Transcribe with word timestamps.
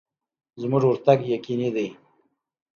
زموږ 0.61 0.83
ورتګ 0.87 1.19
یقیني 1.35 1.69
دی. 1.75 1.87